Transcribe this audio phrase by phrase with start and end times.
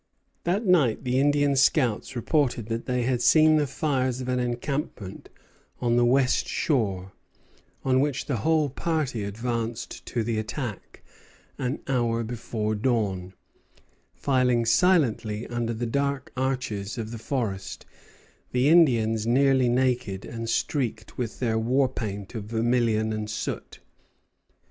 [0.45, 5.29] That night the Indian scouts reported that they had seen the fires of an encampment
[5.79, 7.11] on the west shore;
[7.85, 11.03] on which the whole party advanced to the attack,
[11.59, 13.35] an hour before dawn,
[14.15, 17.85] filing silently under the dark arches of the forest,
[18.53, 23.79] the Indians nearly naked, and streaked with their war paint of vermilion and soot.